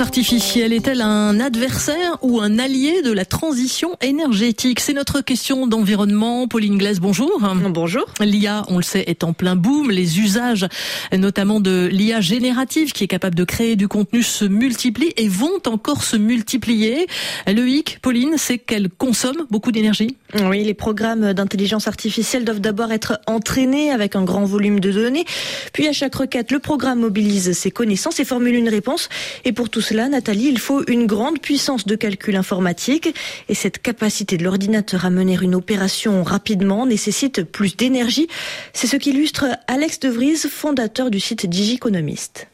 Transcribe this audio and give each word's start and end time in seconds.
L'intelligence 0.00 0.18
artificielle 0.24 0.72
est-elle 0.72 1.02
un 1.02 1.40
adversaire 1.40 2.16
ou 2.22 2.40
un 2.40 2.58
allié 2.58 3.02
de 3.02 3.12
la 3.12 3.26
transition 3.26 3.98
énergétique? 4.00 4.80
C'est 4.80 4.94
notre 4.94 5.20
question 5.20 5.66
d'environnement. 5.66 6.48
Pauline 6.48 6.78
Glaise, 6.78 7.00
bonjour. 7.00 7.38
Bonjour. 7.68 8.06
L'IA, 8.18 8.64
on 8.68 8.78
le 8.78 8.82
sait, 8.82 9.04
est 9.08 9.24
en 9.24 9.34
plein 9.34 9.56
boom. 9.56 9.90
Les 9.90 10.18
usages, 10.18 10.66
notamment 11.12 11.60
de 11.60 11.86
l'IA 11.92 12.22
générative, 12.22 12.92
qui 12.92 13.04
est 13.04 13.08
capable 13.08 13.34
de 13.34 13.44
créer 13.44 13.76
du 13.76 13.88
contenu, 13.88 14.22
se 14.22 14.46
multiplient 14.46 15.12
et 15.18 15.28
vont 15.28 15.60
encore 15.66 16.02
se 16.02 16.16
multiplier. 16.16 17.06
Le 17.46 17.68
hic, 17.68 17.98
Pauline, 18.00 18.36
c'est 18.38 18.56
qu'elle 18.56 18.88
consomme 18.88 19.46
beaucoup 19.50 19.70
d'énergie. 19.70 20.16
Oui, 20.46 20.64
les 20.64 20.74
programmes 20.74 21.34
d'intelligence 21.34 21.88
artificielle 21.88 22.46
doivent 22.46 22.60
d'abord 22.60 22.90
être 22.90 23.20
entraînés 23.26 23.90
avec 23.90 24.16
un 24.16 24.24
grand 24.24 24.46
volume 24.46 24.80
de 24.80 24.92
données. 24.92 25.26
Puis 25.74 25.86
à 25.88 25.92
chaque 25.92 26.14
requête, 26.14 26.52
le 26.52 26.58
programme 26.58 27.00
mobilise 27.00 27.52
ses 27.52 27.70
connaissances 27.70 28.18
et 28.18 28.24
formule 28.24 28.54
une 28.54 28.70
réponse. 28.70 29.10
Et 29.44 29.52
pour 29.52 29.68
tout 29.68 29.82
cela, 29.90 30.08
Nathalie, 30.08 30.46
il 30.46 30.60
faut 30.60 30.84
une 30.86 31.06
grande 31.06 31.40
puissance 31.40 31.84
de 31.84 31.96
calcul 31.96 32.36
informatique. 32.36 33.12
Et 33.48 33.54
cette 33.54 33.82
capacité 33.82 34.36
de 34.36 34.44
l'ordinateur 34.44 35.04
à 35.04 35.10
mener 35.10 35.36
une 35.42 35.56
opération 35.56 36.22
rapidement 36.22 36.86
nécessite 36.86 37.42
plus 37.42 37.76
d'énergie. 37.76 38.28
C'est 38.72 38.86
ce 38.86 38.96
qu'illustre 38.96 39.46
Alex 39.66 39.98
De 39.98 40.08
Vries, 40.08 40.36
fondateur 40.48 41.10
du 41.10 41.18
site 41.18 41.46
Digiconomist. 41.46 42.46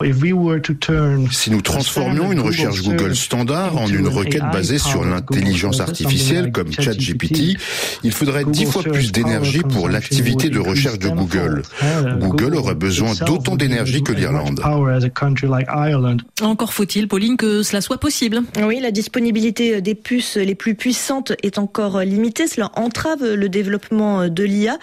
Si 1.31 1.51
nous 1.51 1.61
transformions 1.61 2.33
une 2.33 2.41
recherche 2.41 2.83
Google 2.83 3.15
standard 3.15 3.77
en 3.77 3.87
une 3.87 4.09
requête 4.09 4.51
basée 4.51 4.79
sur 4.79 5.05
l'intelligence 5.05 5.81
artificielle 5.81 6.53
comme 6.53 6.73
ChatGPT, 6.73 7.59
il 8.03 8.13
faudrait 8.13 8.47
dix 8.47 8.65
fois 8.65 8.83
plus 8.83 9.13
d'énergie 9.13 9.61
pour 9.61 9.91
l'activité 9.91 10.49
de 10.49 10.59
recherche 10.59 11.01
de 11.01 11.11
Google. 11.11 11.61
Google 12.19 12.55
aurait 12.55 12.75
besoin 12.75 13.13
d'autant 13.27 13.57
d'énergie 13.57 14.03
que 14.03 14.13
l'Irlande. 14.13 14.63
Encore 16.41 16.73
faut-il, 16.73 17.09
Pauline, 17.09 17.26
que 17.35 17.63
cela 17.63 17.81
soit 17.81 17.99
possible. 17.99 18.43
Oui, 18.63 18.79
la 18.81 18.91
disponibilité 18.91 19.81
des 19.81 19.95
puces 19.95 20.37
les 20.37 20.55
plus 20.55 20.75
puissantes 20.75 21.33
est 21.43 21.59
encore 21.59 22.01
limitée. 22.01 22.47
Cela 22.47 22.71
entrave 22.77 23.35
le 23.35 23.49
développement 23.49 24.29
de 24.29 24.45
l'IA. 24.45 24.79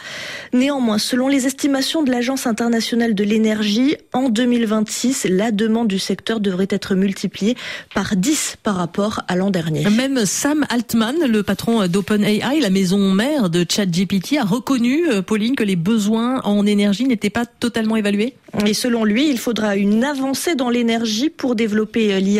Néanmoins, 0.51 0.97
selon 0.97 1.27
les 1.27 1.45
estimations 1.45 2.03
de 2.03 2.11
l'Agence 2.11 2.47
internationale 2.47 3.15
de 3.15 3.23
l'énergie, 3.23 3.95
en 4.13 4.29
2026, 4.29 5.27
la 5.29 5.51
demande 5.51 5.87
du 5.87 5.99
secteur 5.99 6.39
devrait 6.39 6.67
être 6.69 6.95
multipliée 6.95 7.55
par 7.93 8.15
10 8.15 8.57
par 8.63 8.75
rapport 8.75 9.21
à 9.27 9.35
l'an 9.35 9.49
dernier. 9.49 9.89
Même 9.89 10.25
Sam 10.25 10.65
Altman, 10.69 11.15
le 11.27 11.43
patron 11.43 11.87
d'OpenAI, 11.87 12.59
la 12.59 12.69
maison 12.69 13.11
mère 13.11 13.49
de 13.49 13.65
ChatGPT, 13.69 14.37
a 14.39 14.43
reconnu, 14.43 15.09
euh, 15.09 15.21
Pauline, 15.21 15.55
que 15.55 15.63
les 15.63 15.75
besoins 15.75 16.41
en 16.43 16.65
énergie 16.65 17.05
n'étaient 17.05 17.29
pas 17.29 17.45
totalement 17.45 17.95
évalués. 17.95 18.35
Et 18.65 18.73
selon 18.73 19.03
lui, 19.03 19.29
il 19.29 19.39
faudra 19.39 19.75
une 19.75 20.03
avancée 20.03 20.55
dans 20.55 20.69
l'énergie 20.69 21.29
pour 21.29 21.55
développer 21.55 22.19
l'IA 22.19 22.32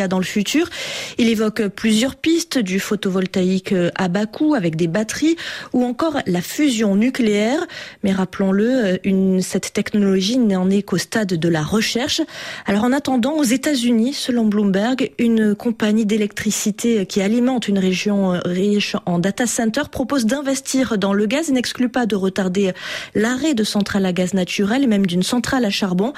Il 1.18 1.28
évoque 1.28 1.68
plusieurs 1.68 2.16
pistes, 2.16 2.58
du 2.58 2.80
photovoltaïque 2.80 3.74
à 3.94 4.08
bas 4.08 4.26
coût 4.26 4.54
avec 4.54 4.76
des 4.76 4.86
batteries 4.86 5.36
ou 5.72 5.84
encore 5.84 6.18
la 6.26 6.40
fusion 6.40 6.96
nucléaire. 6.96 7.60
Mais 8.02 8.12
rappelons-le, 8.12 8.98
une, 9.04 9.40
cette 9.40 9.72
technologie 9.72 10.38
n'en 10.38 10.70
est 10.70 10.82
qu'au 10.82 10.98
stade 10.98 11.34
de 11.34 11.48
la 11.48 11.62
recherche. 11.62 12.20
Alors 12.66 12.84
en 12.84 12.92
attendant, 12.92 13.34
aux 13.34 13.44
États-Unis, 13.44 14.12
selon 14.12 14.46
Bloomberg, 14.46 15.12
une 15.18 15.54
compagnie 15.54 16.06
d'électricité 16.06 17.06
qui 17.06 17.20
alimente 17.20 17.68
une 17.68 17.78
région 17.78 18.40
riche 18.44 18.96
en 19.06 19.18
data 19.18 19.46
center 19.46 19.82
propose 19.90 20.26
d'investir 20.26 20.98
dans 20.98 21.12
le 21.12 21.26
gaz 21.26 21.48
et 21.48 21.52
n'exclut 21.52 21.88
pas 21.88 22.06
de 22.06 22.16
retarder 22.16 22.72
l'arrêt 23.14 23.54
de 23.54 23.64
centrales 23.64 24.06
à 24.06 24.12
gaz 24.12 24.34
naturel 24.34 24.86
même 24.86 25.06
d'une 25.06 25.22
centrale 25.22 25.64
à 25.64 25.70
charbon. 25.70 26.12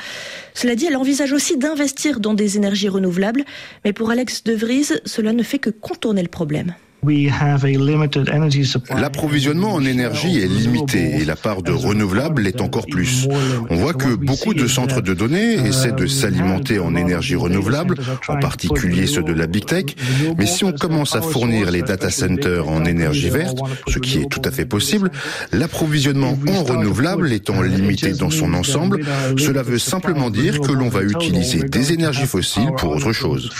Cela 0.54 0.74
dit, 0.74 0.86
elle 0.86 0.96
envisage 0.96 1.32
aussi 1.32 1.56
d'investir 1.56 2.20
dans 2.20 2.34
des 2.34 2.56
énergies 2.56 2.88
renouvelables, 2.88 3.44
mais 3.84 3.92
pour 3.92 4.10
Alex 4.10 4.44
De 4.44 4.54
Vries, 4.54 4.88
cela 5.04 5.32
ne 5.32 5.42
fait 5.42 5.58
que 5.58 5.70
contourner 5.70 6.22
le 6.22 6.28
problème. 6.28 6.74
L'approvisionnement 8.96 9.74
en 9.74 9.84
énergie 9.84 10.38
est 10.38 10.48
limité 10.48 11.16
et 11.20 11.24
la 11.24 11.36
part 11.36 11.62
de 11.62 11.72
renouvelables 11.72 12.42
l'est 12.42 12.60
encore 12.60 12.86
plus. 12.86 13.28
On 13.70 13.76
voit 13.76 13.94
que 13.94 14.14
beaucoup 14.14 14.54
de 14.54 14.66
centres 14.66 15.00
de 15.00 15.14
données 15.14 15.54
essaient 15.54 15.92
de 15.92 16.06
s'alimenter 16.06 16.78
en 16.78 16.94
énergie 16.96 17.36
renouvelable, 17.36 17.96
en 18.28 18.38
particulier 18.38 19.06
ceux 19.06 19.22
de 19.22 19.32
la 19.32 19.46
Big 19.46 19.66
Tech, 19.66 19.84
mais 20.36 20.46
si 20.46 20.64
on 20.64 20.72
commence 20.72 21.14
à 21.14 21.22
fournir 21.22 21.70
les 21.70 21.82
data 21.82 22.10
centers 22.10 22.68
en 22.68 22.84
énergie 22.84 23.30
verte, 23.30 23.58
ce 23.88 23.98
qui 23.98 24.18
est 24.18 24.28
tout 24.28 24.42
à 24.44 24.50
fait 24.50 24.66
possible, 24.66 25.10
l'approvisionnement 25.52 26.36
en 26.48 26.64
renouvelable 26.64 27.32
étant 27.32 27.62
limité 27.62 28.12
dans 28.12 28.30
son 28.30 28.54
ensemble, 28.54 29.00
cela 29.38 29.62
veut 29.62 29.78
simplement 29.78 30.30
dire 30.30 30.60
que 30.60 30.72
l'on 30.72 30.88
va 30.88 31.02
utiliser 31.02 31.62
des 31.62 31.92
énergies 31.92 32.26
fossiles 32.26 32.72
pour 32.76 32.90
autre 32.90 33.12
chose. 33.12 33.50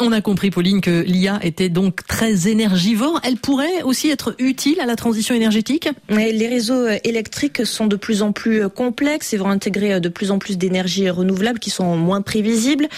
On 0.00 0.12
a 0.12 0.20
compris, 0.20 0.50
Pauline, 0.50 0.80
que 0.80 1.02
l'IA 1.02 1.38
était 1.42 1.68
donc 1.68 2.06
très 2.06 2.31
énergivore, 2.46 3.20
elle 3.24 3.36
pourrait 3.36 3.82
aussi 3.82 4.10
être 4.10 4.34
utile 4.38 4.80
à 4.80 4.86
la 4.86 4.96
transition 4.96 5.34
énergétique 5.34 5.88
Les 6.08 6.48
réseaux 6.48 6.88
électriques 7.04 7.64
sont 7.66 7.86
de 7.86 7.96
plus 7.96 8.22
en 8.22 8.32
plus 8.32 8.68
complexes 8.68 9.32
et 9.32 9.36
vont 9.36 9.48
intégrer 9.48 10.00
de 10.00 10.08
plus 10.08 10.30
en 10.30 10.38
plus 10.38 10.58
d'énergies 10.58 11.08
renouvelables 11.10 11.58
qui 11.58 11.70
sont 11.70 11.96
moins 11.96 12.22
prévisibles. 12.22 12.88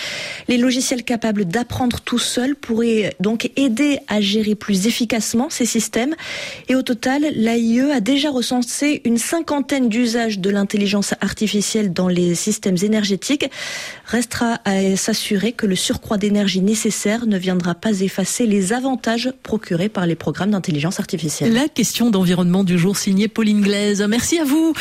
Les 0.48 0.56
logiciels 0.56 1.04
capables 1.04 1.44
d'apprendre 1.44 2.00
tout 2.00 2.18
seuls 2.18 2.56
pourraient 2.56 3.14
donc 3.20 3.50
aider 3.56 3.98
à 4.08 4.20
gérer 4.20 4.54
plus 4.54 4.86
efficacement 4.86 5.48
ces 5.50 5.66
systèmes. 5.66 6.14
Et 6.68 6.74
au 6.74 6.82
total, 6.82 7.22
l'AIE 7.34 7.90
a 7.92 8.00
déjà 8.00 8.30
recensé 8.30 9.02
une 9.04 9.18
cinquantaine 9.18 9.88
d'usages 9.88 10.38
de 10.38 10.50
l'intelligence 10.50 11.14
artificielle 11.20 11.92
dans 11.92 12.08
les 12.08 12.34
systèmes 12.34 12.76
énergétiques. 12.82 13.50
Restera 14.06 14.60
à 14.64 14.96
s'assurer 14.96 15.52
que 15.52 15.66
le 15.66 15.76
surcroît 15.76 16.18
d'énergie 16.18 16.60
nécessaire 16.60 17.26
ne 17.26 17.38
viendra 17.38 17.74
pas 17.74 18.00
effacer 18.00 18.46
les 18.46 18.72
avantages 18.72 19.13
procurés 19.42 19.88
par 19.88 20.06
les 20.06 20.14
programmes 20.14 20.50
d'intelligence 20.50 21.00
artificielle. 21.00 21.52
La 21.52 21.68
question 21.68 22.10
d'environnement 22.10 22.64
du 22.64 22.78
jour 22.78 22.96
signée 22.96 23.28
Pauline 23.28 23.60
Glaise. 23.60 24.04
Merci 24.08 24.38
à 24.38 24.44
vous. 24.44 24.74